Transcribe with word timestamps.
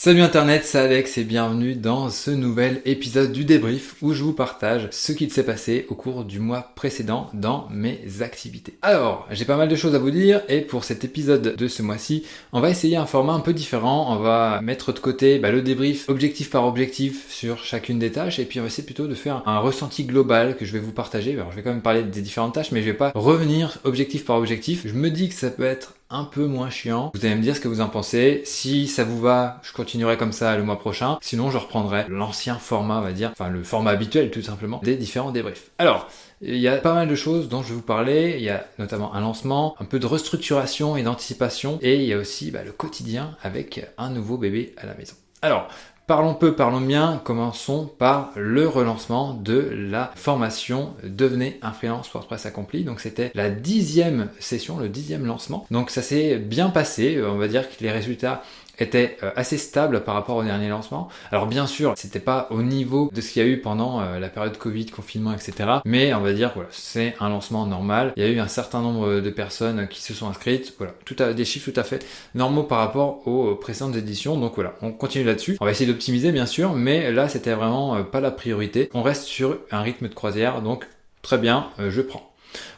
Salut 0.00 0.22
Internet, 0.22 0.62
c'est 0.64 0.78
Alex 0.78 1.18
et 1.18 1.24
bienvenue 1.24 1.74
dans 1.74 2.08
ce 2.08 2.30
nouvel 2.30 2.82
épisode 2.84 3.32
du 3.32 3.44
débrief 3.44 3.96
où 4.00 4.12
je 4.12 4.22
vous 4.22 4.32
partage 4.32 4.86
ce 4.92 5.10
qu'il 5.10 5.32
s'est 5.32 5.42
passé 5.42 5.86
au 5.88 5.96
cours 5.96 6.24
du 6.24 6.38
mois 6.38 6.70
précédent 6.76 7.28
dans 7.34 7.66
mes 7.72 7.98
activités. 8.20 8.78
Alors, 8.80 9.26
j'ai 9.32 9.44
pas 9.44 9.56
mal 9.56 9.66
de 9.66 9.74
choses 9.74 9.96
à 9.96 9.98
vous 9.98 10.12
dire 10.12 10.42
et 10.48 10.60
pour 10.60 10.84
cet 10.84 11.02
épisode 11.02 11.56
de 11.56 11.66
ce 11.66 11.82
mois-ci, 11.82 12.22
on 12.52 12.60
va 12.60 12.70
essayer 12.70 12.96
un 12.96 13.06
format 13.06 13.32
un 13.32 13.40
peu 13.40 13.52
différent. 13.52 14.16
On 14.16 14.20
va 14.20 14.60
mettre 14.62 14.92
de 14.92 15.00
côté 15.00 15.40
bah, 15.40 15.50
le 15.50 15.62
débrief 15.62 16.08
objectif 16.08 16.48
par 16.48 16.64
objectif 16.64 17.28
sur 17.28 17.64
chacune 17.64 17.98
des 17.98 18.12
tâches 18.12 18.38
et 18.38 18.44
puis 18.44 18.60
on 18.60 18.62
va 18.62 18.68
essayer 18.68 18.86
plutôt 18.86 19.08
de 19.08 19.16
faire 19.16 19.42
un 19.46 19.58
ressenti 19.58 20.04
global 20.04 20.56
que 20.56 20.64
je 20.64 20.74
vais 20.74 20.78
vous 20.78 20.92
partager. 20.92 21.32
Alors, 21.32 21.50
je 21.50 21.56
vais 21.56 21.62
quand 21.62 21.72
même 21.72 21.82
parler 21.82 22.04
des 22.04 22.22
différentes 22.22 22.54
tâches 22.54 22.70
mais 22.70 22.82
je 22.82 22.86
vais 22.86 22.94
pas 22.94 23.10
revenir 23.16 23.78
objectif 23.82 24.24
par 24.24 24.36
objectif. 24.36 24.86
Je 24.86 24.94
me 24.94 25.10
dis 25.10 25.28
que 25.28 25.34
ça 25.34 25.50
peut 25.50 25.64
être 25.64 25.94
un 26.10 26.24
peu 26.24 26.46
moins 26.46 26.70
chiant. 26.70 27.10
Vous 27.14 27.24
allez 27.24 27.34
me 27.34 27.42
dire 27.42 27.54
ce 27.54 27.60
que 27.60 27.68
vous 27.68 27.80
en 27.80 27.88
pensez. 27.88 28.42
Si 28.44 28.88
ça 28.88 29.04
vous 29.04 29.20
va, 29.20 29.60
je 29.62 29.72
continuerai 29.72 30.16
comme 30.16 30.32
ça 30.32 30.56
le 30.56 30.62
mois 30.62 30.78
prochain. 30.78 31.18
Sinon, 31.20 31.50
je 31.50 31.58
reprendrai 31.58 32.06
l'ancien 32.08 32.56
format, 32.56 32.98
on 32.98 33.02
va 33.02 33.12
dire, 33.12 33.30
enfin 33.32 33.48
le 33.48 33.62
format 33.62 33.90
habituel 33.90 34.30
tout 34.30 34.42
simplement, 34.42 34.80
des 34.82 34.96
différents 34.96 35.32
débriefs. 35.32 35.70
Alors, 35.78 36.08
il 36.40 36.56
y 36.56 36.68
a 36.68 36.76
pas 36.76 36.94
mal 36.94 37.08
de 37.08 37.14
choses 37.14 37.48
dont 37.48 37.62
je 37.62 37.68
vais 37.68 37.74
vous 37.74 37.82
parler. 37.82 38.36
Il 38.38 38.42
y 38.42 38.50
a 38.50 38.66
notamment 38.78 39.14
un 39.14 39.20
lancement, 39.20 39.74
un 39.80 39.84
peu 39.84 39.98
de 39.98 40.06
restructuration 40.06 40.96
et 40.96 41.02
d'anticipation. 41.02 41.78
Et 41.82 41.96
il 41.96 42.04
y 42.04 42.12
a 42.12 42.18
aussi 42.18 42.50
bah, 42.50 42.62
le 42.64 42.72
quotidien 42.72 43.36
avec 43.42 43.86
un 43.98 44.10
nouveau 44.10 44.38
bébé 44.38 44.74
à 44.76 44.86
la 44.86 44.94
maison. 44.94 45.14
Alors, 45.42 45.68
Parlons 46.08 46.32
peu, 46.32 46.54
parlons 46.54 46.80
bien, 46.80 47.20
commençons 47.22 47.84
par 47.84 48.32
le 48.34 48.66
relancement 48.66 49.34
de 49.34 49.58
la 49.90 50.10
formation 50.16 50.94
Devenez 51.04 51.58
un 51.60 51.72
freelance 51.72 52.10
WordPress 52.10 52.46
accompli. 52.46 52.82
Donc 52.82 53.00
c'était 53.00 53.30
la 53.34 53.50
dixième 53.50 54.30
session, 54.38 54.78
le 54.78 54.88
dixième 54.88 55.26
lancement. 55.26 55.66
Donc 55.70 55.90
ça 55.90 56.00
s'est 56.00 56.38
bien 56.38 56.70
passé, 56.70 57.22
on 57.22 57.36
va 57.36 57.46
dire 57.46 57.68
que 57.68 57.84
les 57.84 57.90
résultats 57.90 58.42
était 58.78 59.16
euh, 59.22 59.30
assez 59.36 59.58
stable 59.58 60.04
par 60.04 60.14
rapport 60.14 60.36
au 60.36 60.44
dernier 60.44 60.68
lancement. 60.68 61.08
Alors 61.30 61.46
bien 61.46 61.66
sûr, 61.66 61.94
c'était 61.96 62.20
pas 62.20 62.48
au 62.50 62.62
niveau 62.62 63.10
de 63.12 63.20
ce 63.20 63.32
qu'il 63.32 63.42
y 63.42 63.44
a 63.44 63.48
eu 63.48 63.60
pendant 63.60 64.00
euh, 64.00 64.18
la 64.18 64.28
période 64.28 64.56
Covid, 64.56 64.86
confinement, 64.86 65.32
etc. 65.32 65.80
Mais 65.84 66.14
on 66.14 66.20
va 66.20 66.32
dire 66.32 66.52
voilà, 66.54 66.68
c'est 66.72 67.14
un 67.20 67.28
lancement 67.28 67.66
normal. 67.66 68.12
Il 68.16 68.22
y 68.22 68.26
a 68.26 68.30
eu 68.30 68.38
un 68.38 68.48
certain 68.48 68.80
nombre 68.80 69.20
de 69.20 69.30
personnes 69.30 69.88
qui 69.88 70.02
se 70.02 70.14
sont 70.14 70.28
inscrites. 70.28 70.74
Voilà, 70.78 70.92
tout 71.04 71.16
à, 71.18 71.32
des 71.32 71.44
chiffres 71.44 71.70
tout 71.70 71.78
à 71.78 71.84
fait 71.84 72.04
normaux 72.34 72.62
par 72.62 72.78
rapport 72.78 73.26
aux 73.26 73.54
précédentes 73.56 73.96
éditions. 73.96 74.38
Donc 74.38 74.54
voilà, 74.54 74.74
on 74.82 74.92
continue 74.92 75.24
là-dessus. 75.24 75.56
On 75.60 75.64
va 75.64 75.70
essayer 75.70 75.90
d'optimiser 75.90 76.32
bien 76.32 76.46
sûr, 76.46 76.74
mais 76.74 77.12
là 77.12 77.28
c'était 77.28 77.52
vraiment 77.52 77.96
euh, 77.96 78.02
pas 78.02 78.20
la 78.20 78.30
priorité. 78.30 78.88
On 78.94 79.02
reste 79.02 79.24
sur 79.24 79.58
un 79.70 79.82
rythme 79.82 80.08
de 80.08 80.14
croisière, 80.14 80.62
donc 80.62 80.86
très 81.22 81.38
bien, 81.38 81.68
je 81.78 82.00
prends. 82.00 82.27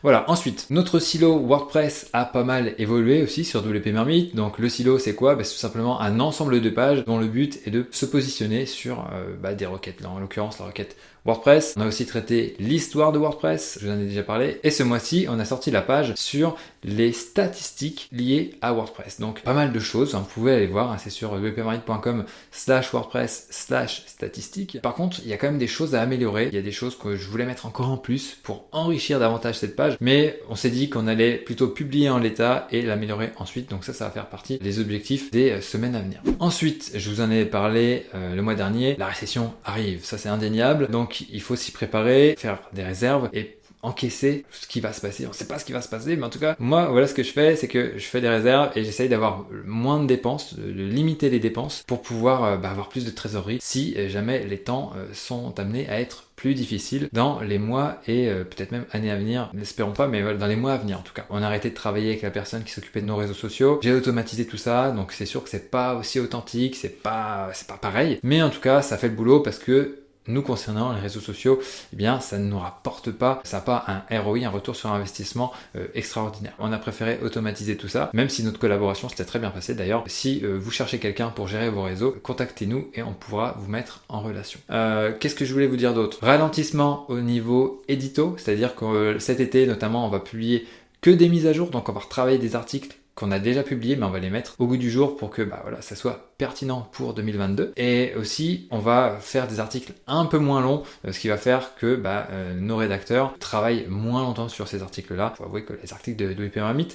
Voilà, 0.02 0.28
ensuite, 0.30 0.66
notre 0.70 0.98
silo 0.98 1.38
WordPress 1.38 2.08
a 2.12 2.24
pas 2.24 2.44
mal 2.44 2.74
évolué 2.78 3.22
aussi 3.22 3.44
sur 3.44 3.60
WP 3.60 3.86
Mermit. 3.86 4.30
Donc 4.34 4.58
le 4.58 4.68
silo, 4.68 4.98
c'est 4.98 5.14
quoi? 5.14 5.34
Bah, 5.34 5.44
C'est 5.44 5.52
tout 5.52 5.58
simplement 5.58 6.00
un 6.00 6.20
ensemble 6.20 6.60
de 6.60 6.70
pages 6.70 7.04
dont 7.04 7.18
le 7.18 7.26
but 7.26 7.60
est 7.66 7.70
de 7.70 7.86
se 7.90 8.06
positionner 8.06 8.66
sur 8.66 9.06
euh, 9.12 9.34
bah, 9.40 9.54
des 9.54 9.66
requêtes. 9.66 10.00
Là, 10.00 10.10
en 10.10 10.18
l'occurrence, 10.18 10.58
la 10.58 10.66
requête 10.66 10.96
WordPress. 11.24 11.74
On 11.76 11.82
a 11.82 11.86
aussi 11.86 12.06
traité 12.06 12.56
l'histoire 12.58 13.12
de 13.12 13.18
WordPress, 13.18 13.78
je 13.80 13.86
vous 13.86 13.92
en 13.92 14.00
ai 14.00 14.06
déjà 14.06 14.22
parlé. 14.22 14.58
Et 14.62 14.70
ce 14.70 14.82
mois-ci, 14.82 15.26
on 15.28 15.38
a 15.38 15.44
sorti 15.44 15.70
la 15.70 15.82
page 15.82 16.14
sur 16.16 16.56
les 16.82 17.12
statistiques 17.12 18.08
liées 18.10 18.54
à 18.62 18.72
WordPress. 18.72 19.20
Donc 19.20 19.42
pas 19.42 19.52
mal 19.52 19.72
de 19.72 19.78
choses, 19.78 20.14
hein. 20.14 20.20
vous 20.20 20.32
pouvez 20.32 20.54
aller 20.54 20.66
voir, 20.66 20.90
hein. 20.90 20.96
c'est 20.98 21.10
sur 21.10 21.32
wpmarine.com 21.34 22.24
slash 22.50 22.92
WordPress 22.92 23.48
slash 23.50 24.04
statistiques. 24.06 24.80
Par 24.82 24.94
contre, 24.94 25.20
il 25.22 25.28
y 25.28 25.32
a 25.32 25.36
quand 25.36 25.48
même 25.48 25.58
des 25.58 25.66
choses 25.66 25.94
à 25.94 26.00
améliorer. 26.00 26.48
Il 26.48 26.54
y 26.54 26.58
a 26.58 26.62
des 26.62 26.72
choses 26.72 26.96
que 26.96 27.16
je 27.16 27.28
voulais 27.28 27.46
mettre 27.46 27.66
encore 27.66 27.90
en 27.90 27.98
plus 27.98 28.38
pour 28.42 28.64
enrichir 28.72 29.20
davantage 29.20 29.58
page. 29.66 29.96
Mais 30.00 30.40
on 30.48 30.54
s'est 30.54 30.70
dit 30.70 30.88
qu'on 30.90 31.06
allait 31.06 31.36
plutôt 31.36 31.68
publier 31.68 32.10
en 32.10 32.18
l'état 32.18 32.66
et 32.70 32.82
l'améliorer 32.82 33.32
ensuite. 33.38 33.70
Donc 33.70 33.84
ça, 33.84 33.92
ça 33.92 34.06
va 34.06 34.10
faire 34.10 34.26
partie 34.26 34.58
des 34.58 34.78
objectifs 34.78 35.30
des 35.30 35.50
euh, 35.50 35.60
semaines 35.60 35.94
à 35.94 36.00
venir. 36.00 36.22
Ensuite, 36.38 36.92
je 36.94 37.10
vous 37.10 37.20
en 37.20 37.30
ai 37.30 37.44
parlé 37.44 38.06
euh, 38.14 38.34
le 38.34 38.42
mois 38.42 38.54
dernier, 38.54 38.96
la 38.96 39.06
récession 39.06 39.52
arrive. 39.64 40.04
Ça, 40.04 40.18
c'est 40.18 40.28
indéniable. 40.28 40.88
Donc 40.88 41.22
il 41.30 41.40
faut 41.40 41.56
s'y 41.56 41.72
préparer, 41.72 42.34
faire 42.38 42.58
des 42.72 42.82
réserves 42.82 43.28
et 43.32 43.59
encaisser 43.82 44.44
ce 44.50 44.66
qui 44.66 44.80
va 44.80 44.92
se 44.92 45.00
passer. 45.00 45.26
On 45.26 45.32
sait 45.32 45.46
pas 45.46 45.58
ce 45.58 45.64
qui 45.64 45.72
va 45.72 45.82
se 45.82 45.88
passer, 45.88 46.16
mais 46.16 46.24
en 46.24 46.30
tout 46.30 46.38
cas, 46.38 46.56
moi, 46.58 46.88
voilà 46.88 47.06
ce 47.06 47.14
que 47.14 47.22
je 47.22 47.32
fais, 47.32 47.56
c'est 47.56 47.68
que 47.68 47.94
je 47.96 48.04
fais 48.04 48.20
des 48.20 48.28
réserves 48.28 48.70
et 48.76 48.84
j'essaye 48.84 49.08
d'avoir 49.08 49.46
moins 49.64 50.00
de 50.00 50.06
dépenses, 50.06 50.54
de 50.54 50.70
limiter 50.70 51.30
les 51.30 51.38
dépenses 51.38 51.82
pour 51.86 52.02
pouvoir 52.02 52.44
euh, 52.44 52.56
bah, 52.56 52.70
avoir 52.70 52.88
plus 52.88 53.04
de 53.04 53.10
trésorerie 53.10 53.58
si 53.60 53.94
euh, 53.96 54.08
jamais 54.08 54.44
les 54.44 54.58
temps 54.58 54.92
euh, 54.96 55.06
sont 55.12 55.58
amenés 55.58 55.88
à 55.88 56.00
être 56.00 56.24
plus 56.36 56.54
difficiles 56.54 57.08
dans 57.12 57.40
les 57.40 57.58
mois 57.58 58.00
et 58.08 58.30
peut-être 58.30 58.72
même 58.72 58.86
années 58.92 59.10
à 59.10 59.16
venir, 59.16 59.50
n'espérons 59.52 59.92
pas, 59.92 60.06
mais 60.06 60.22
dans 60.38 60.46
les 60.46 60.56
mois 60.56 60.72
à 60.72 60.78
venir 60.78 60.98
en 60.98 61.02
tout 61.02 61.12
cas. 61.12 61.26
On 61.28 61.42
a 61.42 61.46
arrêté 61.46 61.68
de 61.68 61.74
travailler 61.74 62.08
avec 62.08 62.22
la 62.22 62.30
personne 62.30 62.64
qui 62.64 62.72
s'occupait 62.72 63.02
de 63.02 63.06
nos 63.06 63.16
réseaux 63.16 63.34
sociaux. 63.34 63.78
J'ai 63.82 63.92
automatisé 63.92 64.46
tout 64.46 64.56
ça, 64.56 64.90
donc 64.90 65.12
c'est 65.12 65.26
sûr 65.26 65.44
que 65.44 65.50
c'est 65.50 65.70
pas 65.70 65.96
aussi 65.96 66.18
authentique, 66.18 66.76
c'est 66.76 67.02
pas, 67.02 67.50
c'est 67.52 67.66
pas 67.66 67.76
pareil, 67.76 68.18
mais 68.22 68.40
en 68.40 68.48
tout 68.48 68.60
cas, 68.60 68.80
ça 68.80 68.96
fait 68.96 69.08
le 69.08 69.14
boulot 69.16 69.40
parce 69.40 69.58
que 69.58 70.00
nous 70.32 70.42
concernant 70.42 70.92
les 70.92 71.00
réseaux 71.00 71.20
sociaux, 71.20 71.60
eh 71.92 71.96
bien 71.96 72.20
ça 72.20 72.38
ne 72.38 72.44
nous 72.44 72.58
rapporte 72.58 73.10
pas, 73.10 73.40
ça 73.44 73.58
n'a 73.58 73.62
pas 73.62 73.84
un 73.86 74.20
ROI, 74.20 74.38
un 74.44 74.50
retour 74.50 74.76
sur 74.76 74.92
investissement 74.92 75.52
euh, 75.76 75.86
extraordinaire. 75.94 76.52
On 76.58 76.72
a 76.72 76.78
préféré 76.78 77.18
automatiser 77.22 77.76
tout 77.76 77.88
ça, 77.88 78.10
même 78.12 78.28
si 78.28 78.42
notre 78.42 78.58
collaboration 78.58 79.08
s'était 79.08 79.24
très 79.24 79.38
bien 79.38 79.50
passée 79.50 79.74
d'ailleurs. 79.74 80.04
Si 80.06 80.40
euh, 80.44 80.58
vous 80.60 80.70
cherchez 80.70 80.98
quelqu'un 80.98 81.28
pour 81.28 81.48
gérer 81.48 81.70
vos 81.70 81.82
réseaux, 81.82 82.14
contactez-nous 82.22 82.88
et 82.94 83.02
on 83.02 83.12
pourra 83.12 83.56
vous 83.58 83.70
mettre 83.70 84.04
en 84.08 84.20
relation. 84.20 84.60
Euh, 84.70 85.12
qu'est-ce 85.18 85.34
que 85.34 85.44
je 85.44 85.52
voulais 85.52 85.66
vous 85.66 85.76
dire 85.76 85.94
d'autre? 85.94 86.18
Ralentissement 86.22 87.06
au 87.08 87.20
niveau 87.20 87.82
édito, 87.88 88.34
c'est-à-dire 88.38 88.74
que 88.74 89.18
cet 89.18 89.40
été 89.40 89.66
notamment 89.66 90.06
on 90.06 90.10
va 90.10 90.20
publier 90.20 90.66
que 91.00 91.10
des 91.10 91.28
mises 91.28 91.46
à 91.46 91.52
jour, 91.52 91.70
donc 91.70 91.88
on 91.88 91.92
va 91.92 92.00
retravailler 92.00 92.38
des 92.38 92.56
articles 92.56 92.96
qu'on 93.20 93.30
a 93.30 93.38
déjà 93.38 93.62
publiés, 93.62 93.96
mais 93.96 94.06
on 94.06 94.10
va 94.10 94.18
les 94.18 94.30
mettre 94.30 94.54
au 94.58 94.66
bout 94.66 94.78
du 94.78 94.90
jour 94.90 95.16
pour 95.16 95.28
que 95.28 95.42
bah, 95.42 95.60
voilà, 95.62 95.82
ça 95.82 95.94
soit 95.94 96.30
pertinent 96.38 96.88
pour 96.92 97.12
2022. 97.12 97.74
Et 97.76 98.14
aussi, 98.16 98.66
on 98.70 98.78
va 98.78 99.18
faire 99.20 99.46
des 99.46 99.60
articles 99.60 99.92
un 100.06 100.24
peu 100.24 100.38
moins 100.38 100.62
longs, 100.62 100.82
euh, 101.06 101.12
ce 101.12 101.20
qui 101.20 101.28
va 101.28 101.36
faire 101.36 101.74
que 101.74 101.96
bah, 101.96 102.28
euh, 102.30 102.54
nos 102.58 102.78
rédacteurs 102.78 103.34
travaillent 103.38 103.86
moins 103.88 104.22
longtemps 104.22 104.48
sur 104.48 104.66
ces 104.66 104.82
articles-là. 104.82 105.34
Faut 105.36 105.44
avouer 105.44 105.64
que 105.64 105.74
les 105.82 105.92
articles 105.92 106.16
de, 106.16 106.32
de 106.32 106.50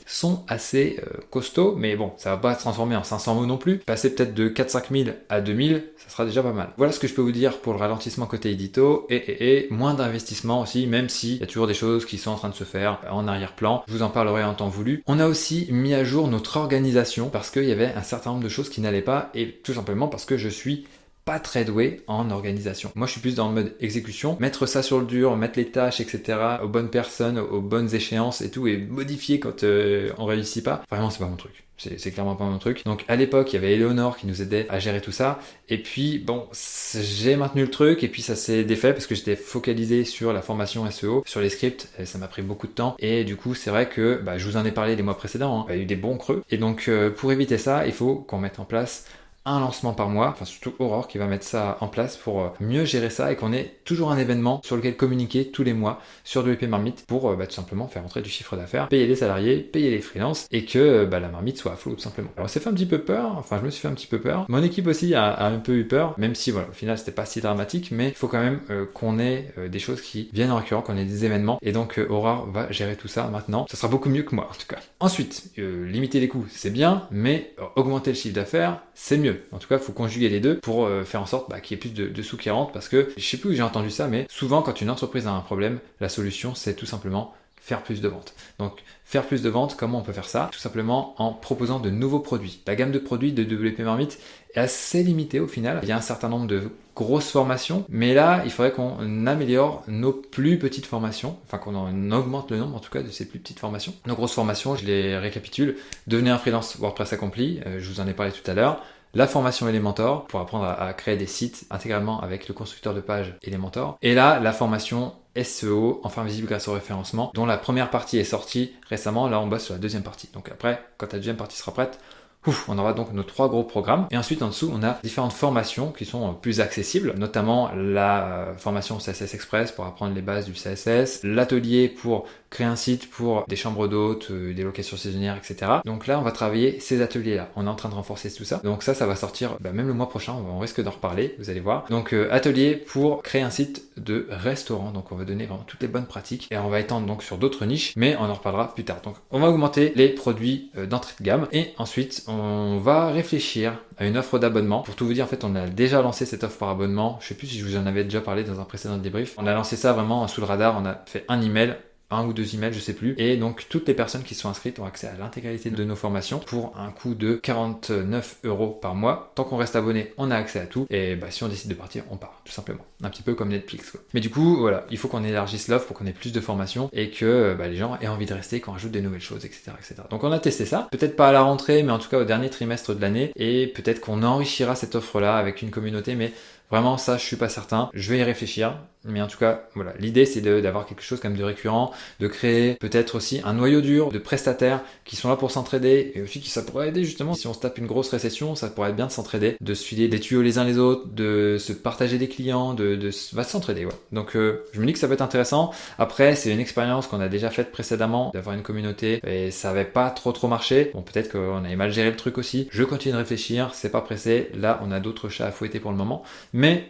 sont 0.07 0.43
assez 0.47 0.99
euh, 1.03 1.19
costauds, 1.29 1.75
mais 1.77 1.95
bon, 1.95 2.11
ça 2.17 2.31
va 2.31 2.37
pas 2.37 2.55
se 2.55 2.61
transformer 2.61 2.95
en 2.95 3.03
500 3.03 3.35
mots 3.35 3.45
non 3.45 3.57
plus. 3.57 3.77
Passer 3.77 4.15
peut-être 4.15 4.33
de 4.33 4.49
4-5 4.49 5.05
000 5.05 5.15
à 5.29 5.41
2000, 5.41 5.83
ça 5.97 6.09
sera 6.09 6.25
déjà 6.25 6.41
pas 6.41 6.51
mal. 6.51 6.69
Voilà 6.77 6.91
ce 6.91 6.99
que 6.99 7.07
je 7.07 7.13
peux 7.13 7.21
vous 7.21 7.31
dire 7.31 7.59
pour 7.59 7.73
le 7.73 7.79
ralentissement 7.79 8.25
côté 8.25 8.49
édito 8.49 9.05
et, 9.11 9.57
et, 9.57 9.67
moins 9.69 9.93
d'investissement 9.93 10.61
aussi, 10.61 10.87
même 10.87 11.07
s'il 11.07 11.37
y 11.37 11.43
a 11.43 11.47
toujours 11.47 11.67
des 11.67 11.75
choses 11.75 12.05
qui 12.05 12.17
sont 12.17 12.31
en 12.31 12.35
train 12.35 12.49
de 12.49 12.55
se 12.55 12.63
faire 12.63 12.99
en 13.11 13.27
arrière-plan. 13.27 13.83
Je 13.87 13.93
vous 13.93 14.01
en 14.01 14.09
parlerai 14.09 14.43
en 14.43 14.55
temps 14.55 14.69
voulu. 14.69 15.03
On 15.05 15.19
a 15.19 15.27
aussi 15.27 15.67
mis 15.69 15.93
à 15.93 16.03
jour 16.03 16.14
notre 16.23 16.57
organisation 16.57 17.29
parce 17.29 17.51
qu'il 17.51 17.65
y 17.65 17.71
avait 17.71 17.93
un 17.93 18.03
certain 18.03 18.31
nombre 18.31 18.43
de 18.43 18.49
choses 18.49 18.69
qui 18.69 18.81
n'allaient 18.81 19.01
pas 19.01 19.29
et 19.33 19.51
tout 19.63 19.73
simplement 19.73 20.07
parce 20.07 20.25
que 20.25 20.37
je 20.37 20.49
suis 20.49 20.85
pas 21.25 21.39
très 21.39 21.65
doué 21.65 22.01
en 22.05 22.29
organisation. 22.29 22.91
Moi, 22.95 23.07
je 23.07 23.13
suis 23.13 23.21
plus 23.21 23.35
dans 23.35 23.49
le 23.49 23.55
mode 23.55 23.75
exécution, 23.79 24.37
mettre 24.39 24.67
ça 24.67 24.83
sur 24.83 24.99
le 24.99 25.05
dur, 25.05 25.35
mettre 25.35 25.57
les 25.57 25.65
tâches, 25.65 25.99
etc. 25.99 26.37
aux 26.63 26.67
bonnes 26.67 26.91
personnes, 26.91 27.39
aux 27.39 27.61
bonnes 27.61 27.93
échéances 27.93 28.41
et 28.41 28.51
tout, 28.51 28.67
et 28.67 28.77
modifier 28.77 29.39
quand 29.39 29.63
euh, 29.63 30.11
on 30.19 30.25
réussit 30.25 30.63
pas. 30.63 30.83
Vraiment, 30.89 31.09
c'est 31.09 31.19
pas 31.19 31.27
mon 31.27 31.35
truc. 31.35 31.65
C'est 31.77 32.11
clairement 32.11 32.35
pas 32.35 32.45
mon 32.45 32.57
truc. 32.57 32.85
Donc 32.85 33.03
à 33.09 33.17
l'époque, 33.17 33.51
il 33.51 33.55
y 33.55 33.57
avait 33.57 33.73
Eleonore 33.73 34.15
qui 34.15 34.27
nous 34.27 34.41
aidait 34.41 34.65
à 34.69 34.79
gérer 34.79 35.01
tout 35.01 35.11
ça. 35.11 35.39
Et 35.67 35.77
puis 35.77 36.19
bon, 36.19 36.47
j'ai 36.53 37.35
maintenu 37.35 37.63
le 37.63 37.69
truc 37.69 38.01
et 38.03 38.07
puis 38.07 38.21
ça 38.21 38.37
s'est 38.37 38.63
défait 38.63 38.93
parce 38.93 39.07
que 39.07 39.13
j'étais 39.13 39.35
focalisé 39.35 40.05
sur 40.05 40.31
la 40.31 40.41
formation 40.41 40.89
SEO, 40.89 41.23
sur 41.25 41.41
les 41.41 41.49
scripts. 41.49 41.89
Ça 42.05 42.17
m'a 42.17 42.29
pris 42.29 42.43
beaucoup 42.43 42.67
de 42.67 42.71
temps. 42.71 42.95
Et 42.99 43.25
du 43.25 43.35
coup, 43.35 43.55
c'est 43.55 43.71
vrai 43.71 43.89
que 43.89 44.21
bah, 44.23 44.37
je 44.37 44.47
vous 44.47 44.55
en 44.55 44.63
ai 44.63 44.71
parlé 44.71 44.95
les 44.95 45.03
mois 45.03 45.17
précédents. 45.17 45.59
Hein. 45.59 45.65
Il 45.69 45.75
y 45.75 45.79
a 45.79 45.81
eu 45.81 45.85
des 45.85 45.97
bons 45.97 46.17
creux. 46.17 46.43
Et 46.49 46.57
donc 46.57 46.87
euh, 46.87 47.09
pour 47.09 47.33
éviter 47.33 47.57
ça, 47.57 47.85
il 47.85 47.93
faut 47.93 48.15
qu'on 48.15 48.39
mette 48.39 48.59
en 48.59 48.65
place 48.65 49.05
un 49.45 49.59
lancement 49.59 49.93
par 49.93 50.09
mois, 50.09 50.29
enfin 50.29 50.45
surtout 50.45 50.73
Aurore 50.79 51.07
qui 51.07 51.17
va 51.17 51.27
mettre 51.27 51.45
ça 51.45 51.77
en 51.81 51.87
place 51.87 52.17
pour 52.17 52.41
euh, 52.41 52.49
mieux 52.59 52.83
gérer 52.85 53.09
ça 53.09 53.31
et 53.31 53.35
qu'on 53.35 53.53
ait 53.53 53.75
toujours 53.85 54.11
un 54.11 54.17
événement 54.17 54.61
sur 54.63 54.75
lequel 54.75 54.97
communiquer 54.97 55.45
tous 55.51 55.63
les 55.63 55.73
mois 55.73 56.01
sur 56.23 56.41
WP 56.41 56.63
Marmite 56.63 57.05
pour 57.07 57.29
euh, 57.29 57.35
bah, 57.35 57.45
tout 57.45 57.53
simplement 57.53 57.87
faire 57.87 58.03
entrer 58.03 58.21
du 58.21 58.29
chiffre 58.29 58.57
d'affaires, 58.57 58.87
payer 58.87 59.05
les 59.05 59.15
salariés, 59.15 59.57
payer 59.59 59.91
les 59.91 59.99
freelances 59.99 60.47
et 60.51 60.65
que 60.65 60.79
euh, 60.79 61.05
bah, 61.05 61.19
la 61.19 61.29
marmite 61.29 61.57
soit 61.57 61.73
à 61.73 61.75
flot 61.75 61.93
tout 61.93 62.01
simplement. 62.01 62.29
Alors 62.37 62.49
ça 62.49 62.59
fait 62.59 62.69
un 62.69 62.73
petit 62.73 62.87
peu 62.87 62.99
peur, 62.99 63.35
enfin 63.37 63.59
je 63.59 63.65
me 63.65 63.69
suis 63.69 63.81
fait 63.81 63.87
un 63.87 63.93
petit 63.93 64.07
peu 64.07 64.19
peur. 64.19 64.45
Mon 64.49 64.63
équipe 64.63 64.87
aussi 64.87 65.13
a, 65.13 65.45
un 65.45 65.59
peu 65.59 65.73
eu 65.73 65.87
peur, 65.87 66.15
même 66.17 66.33
si 66.33 66.49
voilà, 66.49 66.67
au 66.69 66.73
final 66.73 66.97
c'était 66.97 67.11
pas 67.11 67.25
si 67.25 67.39
dramatique, 67.39 67.91
mais 67.91 68.09
il 68.09 68.15
faut 68.15 68.27
quand 68.27 68.41
même 68.41 68.61
qu'on 68.93 69.19
ait 69.19 69.53
des 69.69 69.79
choses 69.79 70.01
qui 70.01 70.29
viennent 70.33 70.51
en 70.51 70.57
récurrent, 70.57 70.81
qu'on 70.81 70.97
ait 70.97 71.05
des 71.05 71.25
événements 71.25 71.59
et 71.61 71.71
donc 71.71 71.99
Aurore 72.09 72.47
va 72.47 72.71
gérer 72.71 72.95
tout 72.95 73.07
ça 73.07 73.27
maintenant. 73.27 73.65
Ça 73.69 73.77
sera 73.77 73.87
beaucoup 73.87 74.09
mieux 74.09 74.23
que 74.23 74.33
moi 74.33 74.49
en 74.49 74.53
tout 74.53 74.67
cas. 74.67 74.77
Ensuite, 74.99 75.51
limiter 75.57 76.19
les 76.19 76.27
coûts 76.27 76.45
c'est 76.49 76.71
bien, 76.71 77.07
mais 77.11 77.53
augmenter 77.75 78.11
le 78.11 78.15
chiffre 78.15 78.35
d'affaires 78.35 78.81
c'est 78.93 79.17
mieux. 79.17 79.34
En 79.51 79.57
tout 79.57 79.67
cas, 79.67 79.75
il 79.75 79.81
faut 79.81 79.93
conjuguer 79.93 80.29
les 80.29 80.39
deux 80.39 80.59
pour 80.59 80.85
euh, 80.85 81.03
faire 81.03 81.21
en 81.21 81.25
sorte 81.25 81.49
bah, 81.49 81.59
qu'il 81.59 81.75
y 81.75 81.77
ait 81.77 81.79
plus 81.79 81.93
de, 81.93 82.21
sous 82.21 82.37
qui 82.37 82.49
rentrent 82.49 82.71
parce 82.71 82.89
que 82.89 83.09
je 83.17 83.23
sais 83.23 83.37
plus 83.37 83.51
où 83.51 83.53
j'ai 83.53 83.61
entendu 83.61 83.89
ça, 83.89 84.07
mais 84.07 84.25
souvent 84.29 84.61
quand 84.61 84.81
une 84.81 84.89
entreprise 84.89 85.27
a 85.27 85.31
un 85.31 85.41
problème, 85.41 85.79
la 85.99 86.09
solution 86.09 86.55
c'est 86.55 86.75
tout 86.75 86.85
simplement 86.85 87.33
faire 87.65 87.81
plus 87.81 87.99
de 87.99 88.07
ventes. 88.07 88.35
Donc 88.59 88.83
faire 89.05 89.25
plus 89.25 89.41
de 89.41 89.49
ventes, 89.49 89.75
comment 89.75 89.97
on 89.99 90.01
peut 90.03 90.13
faire 90.13 90.29
ça? 90.29 90.49
Tout 90.51 90.59
simplement 90.59 91.15
en 91.17 91.33
proposant 91.33 91.79
de 91.79 91.89
nouveaux 91.89 92.19
produits. 92.19 92.61
La 92.67 92.75
gamme 92.75 92.91
de 92.91 92.99
produits 92.99 93.33
de 93.33 93.43
WP 93.43 93.79
Marmite 93.79 94.19
est 94.53 94.59
assez 94.59 95.01
limitée 95.01 95.39
au 95.39 95.47
final. 95.47 95.79
Il 95.81 95.89
y 95.89 95.91
a 95.91 95.97
un 95.97 96.01
certain 96.01 96.29
nombre 96.29 96.45
de 96.45 96.69
grosses 96.95 97.31
formations, 97.31 97.83
mais 97.89 98.13
là, 98.13 98.43
il 98.45 98.51
faudrait 98.51 98.71
qu'on 98.71 99.25
améliore 99.25 99.83
nos 99.87 100.13
plus 100.13 100.59
petites 100.59 100.85
formations, 100.85 101.37
enfin 101.45 101.57
qu'on 101.57 102.11
augmente 102.11 102.51
le 102.51 102.57
nombre 102.57 102.75
en 102.75 102.79
tout 102.79 102.91
cas 102.91 103.01
de 103.01 103.09
ces 103.09 103.27
plus 103.27 103.39
petites 103.39 103.59
formations. 103.59 103.93
Nos 104.05 104.15
grosses 104.15 104.33
formations, 104.33 104.75
je 104.75 104.85
les 104.85 105.17
récapitule. 105.17 105.75
Devenez 106.05 106.29
un 106.29 106.37
freelance 106.37 106.77
WordPress 106.77 107.13
accompli, 107.13 107.61
euh, 107.65 107.79
je 107.79 107.89
vous 107.89 107.99
en 107.99 108.07
ai 108.07 108.13
parlé 108.13 108.31
tout 108.31 108.49
à 108.49 108.53
l'heure 108.53 108.81
la 109.15 109.27
formation 109.27 109.67
Elementor 109.67 110.25
pour 110.25 110.41
apprendre 110.41 110.65
à, 110.65 110.93
créer 110.93 111.15
des 111.15 111.25
sites 111.25 111.65
intégralement 111.71 112.21
avec 112.21 112.47
le 112.47 112.53
constructeur 112.53 112.93
de 112.93 112.99
page 112.99 113.33
Elementor. 113.41 113.97
Et 114.01 114.13
là, 114.13 114.39
la 114.39 114.51
formation 114.51 115.13
SEO, 115.41 116.01
enfin 116.03 116.23
visible 116.23 116.47
grâce 116.47 116.67
au 116.67 116.73
référencement, 116.73 117.31
dont 117.33 117.45
la 117.45 117.57
première 117.57 117.89
partie 117.89 118.17
est 118.17 118.25
sortie 118.25 118.73
récemment. 118.89 119.27
Là, 119.27 119.39
on 119.39 119.47
bosse 119.47 119.65
sur 119.65 119.73
la 119.73 119.79
deuxième 119.79 120.03
partie. 120.03 120.29
Donc 120.33 120.49
après, 120.49 120.85
quand 120.97 121.11
la 121.13 121.19
deuxième 121.19 121.37
partie 121.37 121.57
sera 121.57 121.73
prête, 121.73 121.99
Ouf, 122.47 122.69
on 122.69 122.77
aura 122.77 122.93
donc 122.93 123.11
nos 123.13 123.23
trois 123.23 123.47
gros 123.47 123.63
programmes. 123.63 124.07
Et 124.11 124.17
ensuite, 124.17 124.41
en 124.41 124.49
dessous, 124.49 124.71
on 124.73 124.83
a 124.83 124.99
différentes 125.03 125.33
formations 125.33 125.91
qui 125.91 126.05
sont 126.05 126.33
plus 126.33 126.61
accessibles, 126.61 127.13
notamment 127.17 127.71
la 127.75 128.25
euh, 128.25 128.53
formation 128.55 128.97
CSS 128.97 129.33
Express 129.33 129.71
pour 129.71 129.85
apprendre 129.85 130.13
les 130.13 130.21
bases 130.21 130.45
du 130.45 130.53
CSS, 130.53 131.21
l'atelier 131.23 131.89
pour 131.89 132.25
créer 132.49 132.67
un 132.67 132.75
site 132.75 133.09
pour 133.09 133.45
des 133.47 133.55
chambres 133.55 133.87
d'hôtes, 133.87 134.27
euh, 134.31 134.53
des 134.53 134.63
locations 134.63 134.95
saisonnières, 134.95 135.37
etc. 135.37 135.71
Donc 135.85 136.07
là, 136.07 136.19
on 136.19 136.21
va 136.21 136.31
travailler 136.31 136.79
ces 136.79 137.01
ateliers-là. 137.01 137.49
On 137.55 137.65
est 137.65 137.69
en 137.69 137.75
train 137.75 137.89
de 137.89 137.95
renforcer 137.95 138.31
tout 138.31 138.45
ça. 138.45 138.61
Donc 138.63 138.83
ça, 138.83 138.93
ça 138.93 139.05
va 139.05 139.15
sortir 139.15 139.57
bah, 139.59 139.71
même 139.71 139.87
le 139.87 139.93
mois 139.93 140.07
prochain. 140.07 140.33
On 140.33 140.59
risque 140.59 140.81
d'en 140.81 140.91
reparler, 140.91 141.35
vous 141.39 141.49
allez 141.49 141.59
voir. 141.59 141.85
Donc 141.89 142.13
euh, 142.13 142.29
atelier 142.31 142.75
pour 142.75 143.23
créer 143.23 143.41
un 143.41 143.49
site 143.49 143.83
de 143.97 144.27
restaurant. 144.29 144.91
Donc 144.91 145.11
on 145.11 145.15
va 145.15 145.25
donner 145.25 145.47
vraiment 145.47 145.63
toutes 145.65 145.81
les 145.81 145.87
bonnes 145.87 146.05
pratiques 146.05 146.47
et 146.51 146.57
on 146.57 146.69
va 146.69 146.79
étendre 146.79 147.07
donc 147.07 147.23
sur 147.23 147.37
d'autres 147.37 147.65
niches, 147.65 147.93
mais 147.95 148.15
on 148.17 148.23
en 148.23 148.33
reparlera 148.33 148.73
plus 148.73 148.85
tard. 148.85 149.01
Donc 149.03 149.15
on 149.31 149.39
va 149.39 149.49
augmenter 149.49 149.91
les 149.95 150.09
produits 150.09 150.71
d'entrée 150.89 151.13
de 151.19 151.25
gamme 151.25 151.47
et 151.51 151.73
ensuite 151.77 152.23
on 152.35 152.77
va 152.77 153.07
réfléchir 153.07 153.79
à 153.97 154.05
une 154.05 154.17
offre 154.17 154.39
d'abonnement. 154.39 154.81
Pour 154.81 154.95
tout 154.95 155.05
vous 155.05 155.13
dire, 155.13 155.25
en 155.25 155.27
fait, 155.27 155.43
on 155.43 155.55
a 155.55 155.67
déjà 155.67 156.01
lancé 156.01 156.25
cette 156.25 156.43
offre 156.43 156.57
par 156.57 156.69
abonnement. 156.69 157.17
Je 157.21 157.27
sais 157.27 157.35
plus 157.35 157.47
si 157.47 157.59
je 157.59 157.65
vous 157.65 157.77
en 157.77 157.85
avais 157.85 158.03
déjà 158.03 158.21
parlé 158.21 158.43
dans 158.43 158.59
un 158.59 158.65
précédent 158.65 158.97
débrief. 158.97 159.35
On 159.37 159.47
a 159.47 159.53
lancé 159.53 159.75
ça 159.75 159.93
vraiment 159.93 160.27
sous 160.27 160.41
le 160.41 160.47
radar. 160.47 160.75
On 160.81 160.85
a 160.85 161.01
fait 161.05 161.25
un 161.27 161.41
email 161.41 161.75
un 162.11 162.25
ou 162.25 162.33
deux 162.33 162.55
emails, 162.55 162.73
je 162.73 162.79
sais 162.79 162.93
plus. 162.93 163.15
Et 163.17 163.37
donc 163.37 163.67
toutes 163.69 163.87
les 163.87 163.93
personnes 163.93 164.23
qui 164.23 164.35
sont 164.35 164.49
inscrites 164.49 164.79
ont 164.79 164.85
accès 164.85 165.07
à 165.07 165.17
l'intégralité 165.17 165.69
de 165.69 165.83
nos 165.83 165.95
formations 165.95 166.39
pour 166.39 166.77
un 166.77 166.91
coût 166.91 167.15
de 167.15 167.35
49 167.35 168.37
euros 168.43 168.69
par 168.69 168.95
mois. 168.95 169.31
Tant 169.35 169.43
qu'on 169.43 169.57
reste 169.57 169.75
abonné, 169.75 170.13
on 170.17 170.31
a 170.31 170.35
accès 170.35 170.59
à 170.59 170.65
tout. 170.65 170.85
Et 170.89 171.15
bah, 171.15 171.31
si 171.31 171.43
on 171.43 171.47
décide 171.47 171.69
de 171.69 171.75
partir, 171.75 172.03
on 172.11 172.17
part, 172.17 172.41
tout 172.45 172.51
simplement. 172.51 172.85
Un 173.03 173.09
petit 173.09 173.23
peu 173.23 173.35
comme 173.35 173.49
Netflix. 173.49 173.91
Quoi. 173.91 174.01
Mais 174.13 174.19
du 174.19 174.29
coup, 174.29 174.57
voilà, 174.57 174.85
il 174.91 174.97
faut 174.97 175.07
qu'on 175.07 175.23
élargisse 175.23 175.67
l'offre 175.67 175.87
pour 175.87 175.97
qu'on 175.97 176.05
ait 176.05 176.13
plus 176.13 176.31
de 176.31 176.39
formations 176.39 176.89
et 176.93 177.09
que 177.09 177.55
bah, 177.57 177.67
les 177.67 177.75
gens 177.75 177.97
aient 178.01 178.07
envie 178.07 178.25
de 178.25 178.33
rester, 178.33 178.59
qu'on 178.59 178.73
ajoute 178.73 178.91
des 178.91 179.01
nouvelles 179.01 179.21
choses, 179.21 179.45
etc., 179.45 179.71
etc. 179.77 179.95
Donc 180.09 180.23
on 180.23 180.31
a 180.31 180.39
testé 180.39 180.65
ça. 180.65 180.87
Peut-être 180.91 181.15
pas 181.15 181.29
à 181.29 181.31
la 181.31 181.41
rentrée, 181.41 181.83
mais 181.83 181.91
en 181.91 181.99
tout 181.99 182.09
cas 182.09 182.19
au 182.19 182.25
dernier 182.25 182.49
trimestre 182.49 182.95
de 182.95 183.01
l'année. 183.01 183.31
Et 183.35 183.67
peut-être 183.67 184.01
qu'on 184.01 184.23
enrichira 184.23 184.75
cette 184.75 184.95
offre-là 184.95 185.37
avec 185.37 185.61
une 185.61 185.71
communauté, 185.71 186.15
mais 186.15 186.31
Vraiment, 186.71 186.97
ça, 186.97 187.17
je 187.17 187.23
suis 187.23 187.35
pas 187.35 187.49
certain. 187.49 187.89
Je 187.93 188.09
vais 188.09 188.19
y 188.19 188.23
réfléchir. 188.23 188.77
Mais 189.05 189.21
en 189.21 189.27
tout 189.27 189.37
cas, 189.37 189.67
voilà. 189.75 189.93
L'idée, 189.99 190.25
c'est 190.25 190.41
d'avoir 190.41 190.85
quelque 190.85 191.03
chose 191.03 191.19
comme 191.19 191.35
de 191.35 191.43
récurrent, 191.43 191.91
de 192.19 192.27
créer 192.27 192.73
peut-être 192.75 193.15
aussi 193.15 193.41
un 193.43 193.53
noyau 193.53 193.81
dur 193.81 194.11
de 194.11 194.19
prestataires 194.19 194.81
qui 195.05 195.15
sont 195.15 195.29
là 195.29 195.35
pour 195.35 195.51
s'entraider 195.51 196.11
et 196.15 196.21
aussi 196.21 196.41
qui 196.41 196.49
ça 196.49 196.63
pourrait 196.63 196.89
aider 196.89 197.03
justement. 197.03 197.35
Si 197.35 197.47
on 197.47 197.53
se 197.53 197.59
tape 197.59 197.77
une 197.77 197.85
grosse 197.85 198.09
récession, 198.09 198.55
ça 198.55 198.67
pourrait 198.69 198.89
être 198.89 198.95
bien 198.95 199.07
de 199.07 199.11
s'entraider, 199.11 199.57
de 199.61 199.73
se 199.73 199.85
filer 199.85 200.07
des 200.07 200.19
tuyaux 200.19 200.41
les 200.41 200.57
uns 200.57 200.63
les 200.63 200.79
autres, 200.79 201.07
de 201.07 201.57
se 201.59 201.73
partager 201.73 202.17
des 202.17 202.27
clients, 202.27 202.73
de, 202.73 202.95
de 202.95 203.11
va 203.33 203.43
s'entraider. 203.43 203.85
Ouais. 203.85 203.93
Donc, 204.11 204.35
euh, 204.35 204.63
je 204.73 204.81
me 204.81 204.85
dis 204.85 204.93
que 204.93 204.99
ça 204.99 205.07
peut 205.07 205.13
être 205.13 205.21
intéressant. 205.21 205.71
Après, 205.99 206.35
c'est 206.35 206.51
une 206.51 206.59
expérience 206.59 207.07
qu'on 207.07 207.19
a 207.19 207.29
déjà 207.29 207.49
faite 207.51 207.71
précédemment 207.71 208.31
d'avoir 208.33 208.55
une 208.55 208.63
communauté 208.63 209.21
et 209.25 209.51
ça 209.51 209.69
avait 209.69 209.85
pas 209.85 210.09
trop 210.09 210.31
trop 210.31 210.47
marché. 210.47 210.91
Bon, 210.93 211.01
peut-être 211.01 211.31
qu'on 211.31 211.63
avait 211.63 211.75
mal 211.75 211.91
géré 211.91 212.09
le 212.09 212.17
truc 212.17 212.37
aussi. 212.37 212.67
Je 212.71 212.83
continue 212.83 213.13
de 213.13 213.19
réfléchir. 213.19 213.71
C'est 213.73 213.89
pas 213.89 214.01
pressé. 214.01 214.49
Là, 214.55 214.79
on 214.83 214.91
a 214.91 214.99
d'autres 214.99 215.29
chats 215.29 215.45
à 215.47 215.51
fouetter 215.51 215.79
pour 215.79 215.91
le 215.91 215.97
moment. 215.97 216.23
Mais 216.53 216.89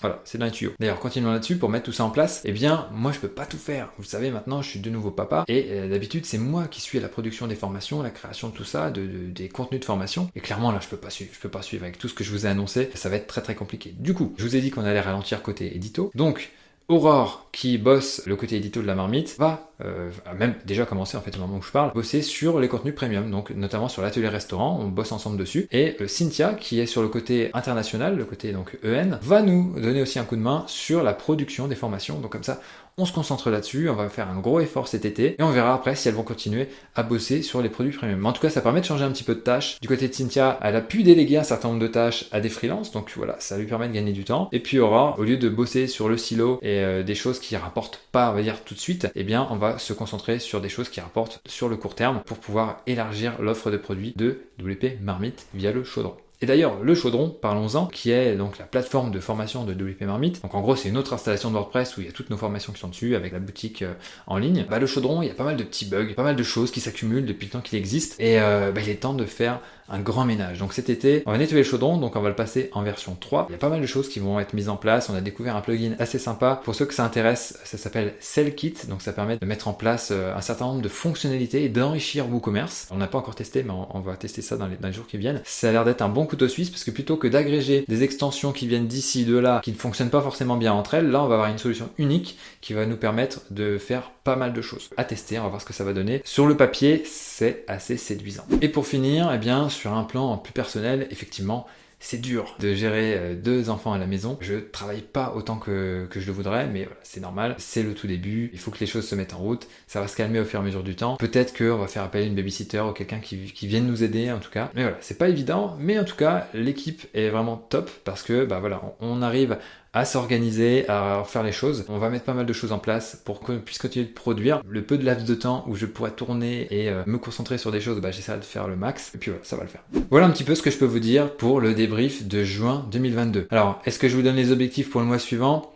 voilà, 0.00 0.20
c'est 0.24 0.38
dans 0.38 0.46
les 0.46 0.50
tuyaux. 0.50 0.72
D'ailleurs, 0.78 0.98
continuons 0.98 1.32
là-dessus 1.32 1.56
pour 1.56 1.68
mettre 1.68 1.84
tout 1.84 1.92
ça 1.92 2.04
en 2.04 2.10
place. 2.10 2.42
Eh 2.44 2.52
bien, 2.52 2.88
moi, 2.92 3.12
je 3.12 3.18
peux 3.18 3.28
pas 3.28 3.46
tout 3.46 3.58
faire. 3.58 3.90
Vous 3.98 4.04
savez, 4.04 4.30
maintenant, 4.30 4.62
je 4.62 4.68
suis 4.68 4.80
de 4.80 4.90
nouveau 4.90 5.10
papa 5.10 5.44
et 5.48 5.66
euh, 5.70 5.88
d'habitude, 5.88 6.26
c'est 6.26 6.38
moi 6.38 6.66
qui 6.66 6.80
suis 6.80 6.98
à 6.98 7.00
la 7.00 7.08
production 7.08 7.46
des 7.46 7.54
formations, 7.54 8.02
la 8.02 8.10
création 8.10 8.48
de 8.48 8.54
tout 8.54 8.64
ça, 8.64 8.90
de, 8.90 9.06
des 9.30 9.48
contenus 9.48 9.80
de 9.80 9.84
formation. 9.84 10.30
Et 10.34 10.40
clairement, 10.40 10.72
là, 10.72 10.80
je 10.80 10.88
peux 10.88 10.96
pas 10.96 11.10
suivre. 11.10 11.30
Je 11.34 11.40
peux 11.40 11.48
pas 11.48 11.62
suivre 11.62 11.84
avec 11.84 11.98
tout 11.98 12.08
ce 12.08 12.14
que 12.14 12.24
je 12.24 12.30
vous 12.30 12.46
ai 12.46 12.48
annoncé. 12.48 12.90
Ça 12.94 13.08
va 13.08 13.16
être 13.16 13.26
très 13.26 13.42
très 13.42 13.54
compliqué. 13.54 13.94
Du 13.98 14.14
coup, 14.14 14.34
je 14.38 14.44
vous 14.44 14.56
ai 14.56 14.60
dit 14.60 14.70
qu'on 14.70 14.84
allait 14.84 15.00
ralentir 15.00 15.42
côté 15.42 15.74
édito. 15.74 16.10
Donc, 16.14 16.50
Aurore, 16.90 17.46
qui 17.52 17.78
bosse 17.78 18.26
le 18.26 18.34
côté 18.34 18.56
édito 18.56 18.82
de 18.82 18.86
la 18.88 18.96
marmite, 18.96 19.36
va 19.38 19.70
euh, 19.80 20.10
même 20.36 20.56
déjà 20.66 20.84
commencer 20.84 21.16
en 21.16 21.20
fait 21.20 21.36
au 21.36 21.40
moment 21.40 21.58
où 21.58 21.62
je 21.62 21.70
parle, 21.70 21.92
bosser 21.92 22.20
sur 22.20 22.58
les 22.58 22.66
contenus 22.66 22.96
premium, 22.96 23.30
donc 23.30 23.50
notamment 23.50 23.88
sur 23.88 24.02
l'atelier 24.02 24.26
restaurant, 24.26 24.76
on 24.80 24.88
bosse 24.88 25.12
ensemble 25.12 25.36
dessus. 25.36 25.68
Et 25.70 25.96
euh, 26.00 26.08
Cynthia, 26.08 26.54
qui 26.54 26.80
est 26.80 26.86
sur 26.86 27.00
le 27.00 27.08
côté 27.08 27.50
international, 27.54 28.16
le 28.16 28.24
côté 28.24 28.50
donc 28.50 28.76
EN, 28.82 29.20
va 29.22 29.40
nous 29.40 29.78
donner 29.78 30.02
aussi 30.02 30.18
un 30.18 30.24
coup 30.24 30.34
de 30.34 30.40
main 30.40 30.64
sur 30.66 31.04
la 31.04 31.14
production 31.14 31.68
des 31.68 31.76
formations. 31.76 32.18
Donc 32.18 32.32
comme 32.32 32.42
ça, 32.42 32.60
on 33.00 33.06
se 33.06 33.12
concentre 33.12 33.50
là-dessus, 33.50 33.88
on 33.88 33.94
va 33.94 34.08
faire 34.08 34.28
un 34.28 34.38
gros 34.38 34.60
effort 34.60 34.88
cet 34.88 35.04
été 35.04 35.36
et 35.38 35.42
on 35.42 35.50
verra 35.50 35.74
après 35.74 35.96
si 35.96 36.08
elles 36.08 36.14
vont 36.14 36.22
continuer 36.22 36.68
à 36.94 37.02
bosser 37.02 37.42
sur 37.42 37.62
les 37.62 37.68
produits 37.68 37.92
premium. 37.92 38.24
en 38.26 38.32
tout 38.32 38.42
cas, 38.42 38.50
ça 38.50 38.60
permet 38.60 38.80
de 38.80 38.86
changer 38.86 39.04
un 39.04 39.10
petit 39.10 39.24
peu 39.24 39.34
de 39.34 39.40
tâches. 39.40 39.78
Du 39.80 39.88
côté 39.88 40.08
de 40.08 40.14
Cynthia, 40.14 40.58
elle 40.62 40.76
a 40.76 40.80
pu 40.80 41.02
déléguer 41.02 41.38
un 41.38 41.42
certain 41.42 41.68
nombre 41.68 41.80
de 41.80 41.86
tâches 41.86 42.26
à 42.32 42.40
des 42.40 42.48
freelances, 42.48 42.92
donc 42.92 43.12
voilà, 43.16 43.36
ça 43.38 43.56
lui 43.56 43.66
permet 43.66 43.88
de 43.88 43.94
gagner 43.94 44.12
du 44.12 44.24
temps. 44.24 44.48
Et 44.52 44.60
puis 44.60 44.78
Aura, 44.78 45.18
au 45.18 45.24
lieu 45.24 45.36
de 45.36 45.48
bosser 45.48 45.86
sur 45.86 46.08
le 46.08 46.16
silo 46.16 46.58
et 46.62 46.80
euh, 46.80 47.02
des 47.02 47.14
choses 47.14 47.40
qui 47.40 47.56
rapportent 47.56 48.00
pas, 48.12 48.30
on 48.30 48.34
va 48.34 48.42
dire 48.42 48.62
tout 48.64 48.74
de 48.74 48.80
suite, 48.80 49.08
eh 49.14 49.24
bien, 49.24 49.46
on 49.50 49.56
va 49.56 49.78
se 49.78 49.92
concentrer 49.92 50.38
sur 50.38 50.60
des 50.60 50.68
choses 50.68 50.88
qui 50.88 51.00
rapportent 51.00 51.40
sur 51.46 51.68
le 51.68 51.76
court 51.76 51.94
terme 51.94 52.22
pour 52.24 52.38
pouvoir 52.38 52.82
élargir 52.86 53.40
l'offre 53.40 53.70
de 53.70 53.76
produits 53.76 54.12
de 54.16 54.42
WP 54.60 55.00
Marmite 55.00 55.46
via 55.54 55.72
le 55.72 55.84
chaudron. 55.84 56.16
Et 56.42 56.46
d'ailleurs, 56.46 56.82
le 56.82 56.94
chaudron, 56.94 57.28
parlons-en, 57.28 57.86
qui 57.86 58.10
est 58.10 58.34
donc 58.34 58.58
la 58.58 58.64
plateforme 58.64 59.10
de 59.10 59.20
formation 59.20 59.64
de 59.64 59.74
WP 59.74 60.02
Marmite. 60.02 60.42
Donc 60.42 60.54
en 60.54 60.62
gros, 60.62 60.74
c'est 60.74 60.88
une 60.88 60.96
autre 60.96 61.12
installation 61.12 61.50
de 61.50 61.54
WordPress 61.54 61.96
où 61.96 62.00
il 62.00 62.06
y 62.06 62.08
a 62.08 62.12
toutes 62.12 62.30
nos 62.30 62.38
formations 62.38 62.72
qui 62.72 62.80
sont 62.80 62.88
dessus 62.88 63.14
avec 63.14 63.32
la 63.32 63.40
boutique 63.40 63.82
euh, 63.82 63.92
en 64.26 64.38
ligne. 64.38 64.64
Bah, 64.70 64.78
le 64.78 64.86
chaudron, 64.86 65.20
il 65.20 65.28
y 65.28 65.30
a 65.30 65.34
pas 65.34 65.44
mal 65.44 65.56
de 65.56 65.62
petits 65.62 65.84
bugs, 65.84 66.14
pas 66.14 66.22
mal 66.22 66.36
de 66.36 66.42
choses 66.42 66.70
qui 66.70 66.80
s'accumulent 66.80 67.26
depuis 67.26 67.46
le 67.46 67.50
temps 67.50 67.60
qu'il 67.60 67.78
existe. 67.78 68.18
Et 68.18 68.40
euh, 68.40 68.72
bah, 68.72 68.80
il 68.82 68.88
est 68.88 68.96
temps 68.96 69.12
de 69.12 69.26
faire 69.26 69.60
un 69.90 70.00
grand 70.00 70.24
ménage. 70.24 70.60
Donc 70.60 70.72
cet 70.72 70.88
été, 70.88 71.22
on 71.26 71.32
va 71.32 71.38
nettoyer 71.38 71.62
le 71.62 71.68
chaudron, 71.68 71.98
donc 71.98 72.16
on 72.16 72.20
va 72.20 72.28
le 72.28 72.34
passer 72.34 72.70
en 72.72 72.82
version 72.82 73.16
3. 73.18 73.46
Il 73.48 73.52
y 73.52 73.54
a 73.56 73.58
pas 73.58 73.68
mal 73.68 73.80
de 73.80 73.86
choses 73.86 74.08
qui 74.08 74.20
vont 74.20 74.38
être 74.38 74.54
mises 74.54 74.68
en 74.68 74.76
place. 74.76 75.10
On 75.10 75.14
a 75.14 75.20
découvert 75.20 75.56
un 75.56 75.60
plugin 75.60 75.94
assez 75.98 76.18
sympa. 76.18 76.60
Pour 76.64 76.74
ceux 76.74 76.86
que 76.86 76.94
ça 76.94 77.04
intéresse, 77.04 77.58
ça 77.64 77.76
s'appelle 77.76 78.14
CellKit. 78.20 78.74
Donc 78.88 79.02
ça 79.02 79.12
permet 79.12 79.36
de 79.36 79.44
mettre 79.44 79.68
en 79.68 79.72
place 79.72 80.10
euh, 80.12 80.34
un 80.34 80.40
certain 80.40 80.66
nombre 80.66 80.80
de 80.80 80.88
fonctionnalités 80.88 81.64
et 81.64 81.68
d'enrichir 81.68 82.30
WooCommerce. 82.30 82.88
On 82.92 82.96
n'a 82.96 83.08
pas 83.08 83.18
encore 83.18 83.34
testé, 83.34 83.64
mais 83.64 83.72
on, 83.72 84.00
va 84.00 84.16
tester 84.16 84.42
ça 84.42 84.56
dans 84.56 84.68
les, 84.68 84.76
dans 84.76 84.88
les 84.88 84.94
jours 84.94 85.08
qui 85.08 85.18
viennent. 85.18 85.42
Ça 85.44 85.68
a 85.68 85.72
l'air 85.72 85.84
d'être 85.84 86.02
un 86.02 86.08
bon 86.08 86.24
suisse 86.48 86.70
parce 86.70 86.84
que 86.84 86.90
plutôt 86.90 87.16
que 87.16 87.28
d'agréger 87.28 87.84
des 87.88 88.02
extensions 88.02 88.52
qui 88.52 88.66
viennent 88.66 88.86
d'ici, 88.86 89.24
de 89.24 89.36
là, 89.36 89.60
qui 89.62 89.72
ne 89.72 89.76
fonctionnent 89.76 90.10
pas 90.10 90.22
forcément 90.22 90.56
bien 90.56 90.72
entre 90.72 90.94
elles, 90.94 91.10
là 91.10 91.22
on 91.22 91.28
va 91.28 91.34
avoir 91.34 91.50
une 91.50 91.58
solution 91.58 91.90
unique 91.98 92.38
qui 92.60 92.72
va 92.72 92.86
nous 92.86 92.96
permettre 92.96 93.40
de 93.50 93.78
faire 93.78 94.10
pas 94.24 94.36
mal 94.36 94.52
de 94.52 94.62
choses. 94.62 94.90
À 94.96 95.04
tester, 95.04 95.38
on 95.38 95.42
va 95.42 95.48
voir 95.48 95.60
ce 95.60 95.66
que 95.66 95.72
ça 95.72 95.84
va 95.84 95.92
donner. 95.92 96.22
Sur 96.24 96.46
le 96.46 96.56
papier, 96.56 97.02
c'est 97.06 97.64
assez 97.68 97.96
séduisant. 97.96 98.44
Et 98.60 98.68
pour 98.68 98.86
finir, 98.86 99.30
eh 99.34 99.38
bien, 99.38 99.68
sur 99.68 99.94
un 99.94 100.04
plan 100.04 100.36
plus 100.36 100.52
personnel, 100.52 101.06
effectivement, 101.10 101.66
c'est 102.00 102.20
dur 102.20 102.56
de 102.58 102.74
gérer 102.74 103.14
euh, 103.14 103.34
deux 103.34 103.70
enfants 103.70 103.92
à 103.92 103.98
la 103.98 104.06
maison. 104.06 104.38
Je 104.40 104.54
travaille 104.54 105.02
pas 105.02 105.34
autant 105.36 105.58
que, 105.58 106.08
je 106.10 106.26
le 106.26 106.32
voudrais, 106.32 106.66
mais 106.66 106.88
c'est 107.02 107.20
normal. 107.20 107.54
C'est 107.58 107.82
le 107.82 107.94
tout 107.94 108.06
début. 108.06 108.50
Il 108.52 108.58
faut 108.58 108.70
que 108.70 108.80
les 108.80 108.86
choses 108.86 109.06
se 109.06 109.14
mettent 109.14 109.34
en 109.34 109.38
route. 109.38 109.68
Ça 109.86 110.00
va 110.00 110.08
se 110.08 110.16
calmer 110.16 110.40
au 110.40 110.44
fur 110.44 110.58
et 110.58 110.62
à 110.62 110.64
mesure 110.64 110.82
du 110.82 110.96
temps. 110.96 111.16
Peut-être 111.16 111.56
qu'on 111.56 111.76
va 111.76 111.86
faire 111.86 112.02
appel 112.02 112.22
à 112.22 112.26
une 112.26 112.34
babysitter 112.34 112.80
ou 112.80 112.92
quelqu'un 112.92 113.20
qui, 113.20 113.52
qui 113.52 113.66
vienne 113.66 113.86
nous 113.86 114.02
aider, 114.02 114.32
en 114.32 114.38
tout 114.38 114.50
cas. 114.50 114.70
Mais 114.74 114.82
voilà, 114.82 114.96
c'est 115.00 115.18
pas 115.18 115.28
évident. 115.28 115.76
Mais 115.78 115.98
en 115.98 116.04
tout 116.04 116.16
cas, 116.16 116.48
l'équipe 116.54 117.06
est 117.14 117.28
vraiment 117.28 117.56
top 117.56 117.90
parce 118.04 118.22
que, 118.22 118.46
bah 118.46 118.60
voilà, 118.60 118.80
on 119.00 119.20
arrive 119.20 119.58
à 119.92 120.04
s'organiser, 120.04 120.88
à 120.88 121.24
faire 121.26 121.42
les 121.42 121.52
choses. 121.52 121.84
On 121.88 121.98
va 121.98 122.10
mettre 122.10 122.24
pas 122.24 122.34
mal 122.34 122.46
de 122.46 122.52
choses 122.52 122.72
en 122.72 122.78
place 122.78 123.20
pour 123.24 123.40
qu'on 123.40 123.58
puisse 123.58 123.78
continuer 123.78 124.06
de 124.06 124.12
produire. 124.12 124.62
Le 124.68 124.82
peu 124.82 124.96
de 124.96 125.04
laps 125.04 125.28
de 125.28 125.34
temps 125.34 125.64
où 125.66 125.74
je 125.74 125.86
pourrais 125.86 126.12
tourner 126.12 126.68
et 126.70 126.88
euh, 126.88 127.02
me 127.06 127.18
concentrer 127.18 127.58
sur 127.58 127.72
des 127.72 127.80
choses, 127.80 128.00
bah, 128.00 128.10
j'essaierai 128.10 128.38
de 128.38 128.44
faire 128.44 128.68
le 128.68 128.76
max. 128.76 129.12
Et 129.14 129.18
puis 129.18 129.30
voilà, 129.30 129.44
ça 129.44 129.56
va 129.56 129.62
le 129.62 129.68
faire. 129.68 129.82
Voilà 130.10 130.26
un 130.26 130.30
petit 130.30 130.44
peu 130.44 130.54
ce 130.54 130.62
que 130.62 130.70
je 130.70 130.78
peux 130.78 130.84
vous 130.84 131.00
dire 131.00 131.36
pour 131.36 131.60
le 131.60 131.74
débrief 131.74 132.26
de 132.26 132.44
juin 132.44 132.86
2022. 132.92 133.48
Alors, 133.50 133.80
est-ce 133.84 133.98
que 133.98 134.08
je 134.08 134.16
vous 134.16 134.22
donne 134.22 134.36
les 134.36 134.52
objectifs 134.52 134.90
pour 134.90 135.00
le 135.00 135.06
mois 135.06 135.18
suivant? 135.18 135.72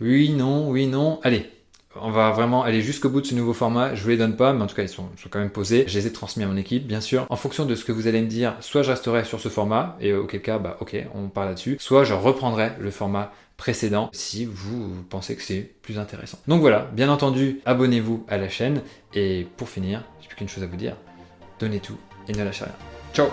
Oui, 0.00 0.30
non, 0.30 0.68
oui, 0.68 0.88
non. 0.88 1.20
Allez, 1.22 1.48
on 2.00 2.10
va 2.10 2.30
vraiment 2.30 2.62
aller 2.62 2.80
jusqu'au 2.80 3.08
bout 3.08 3.20
de 3.20 3.26
ce 3.26 3.34
nouveau 3.34 3.52
format. 3.52 3.94
Je 3.94 4.02
vous 4.02 4.08
les 4.08 4.16
donne 4.16 4.36
pas, 4.36 4.52
mais 4.52 4.62
en 4.62 4.66
tout 4.66 4.74
cas, 4.74 4.82
ils 4.82 4.88
sont, 4.88 5.08
quand 5.30 5.38
même 5.38 5.50
posés. 5.50 5.84
Je 5.86 5.98
les 5.98 6.06
ai 6.06 6.12
transmis 6.12 6.44
à 6.44 6.46
mon 6.46 6.56
équipe, 6.56 6.86
bien 6.86 7.00
sûr. 7.00 7.26
En 7.28 7.36
fonction 7.36 7.64
de 7.64 7.74
ce 7.74 7.84
que 7.84 7.92
vous 7.92 8.06
allez 8.06 8.20
me 8.20 8.26
dire, 8.26 8.54
soit 8.60 8.82
je 8.82 8.90
resterai 8.90 9.24
sur 9.24 9.40
ce 9.40 9.48
format, 9.48 9.96
et 10.00 10.12
auquel 10.12 10.42
cas, 10.42 10.58
bah, 10.58 10.76
ok, 10.80 10.96
on 11.14 11.28
parle 11.28 11.48
là-dessus. 11.48 11.76
Soit 11.78 12.04
je 12.04 12.14
reprendrai 12.14 12.72
le 12.80 12.90
format 12.90 13.32
précédent 13.56 14.10
si 14.12 14.44
vous 14.44 14.92
pensez 15.08 15.36
que 15.36 15.42
c'est 15.42 15.70
plus 15.82 15.98
intéressant. 15.98 16.38
Donc 16.48 16.60
voilà, 16.60 16.90
bien 16.92 17.08
entendu, 17.08 17.60
abonnez-vous 17.64 18.24
à 18.28 18.38
la 18.38 18.48
chaîne. 18.48 18.82
Et 19.14 19.46
pour 19.56 19.68
finir, 19.68 20.02
j'ai 20.20 20.28
plus 20.28 20.36
qu'une 20.36 20.48
chose 20.48 20.64
à 20.64 20.66
vous 20.66 20.76
dire. 20.76 20.96
Donnez 21.60 21.80
tout 21.80 21.98
et 22.28 22.32
ne 22.32 22.42
lâchez 22.42 22.64
rien. 22.64 22.74
Ciao 23.14 23.28